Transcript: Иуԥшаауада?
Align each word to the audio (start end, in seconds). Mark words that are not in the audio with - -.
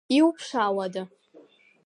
Иуԥшаауада? 0.17 1.01